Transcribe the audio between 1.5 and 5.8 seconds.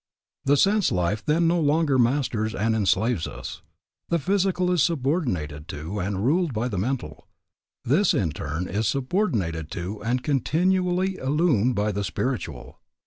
longer masters and enslaves us. The physical is subordinated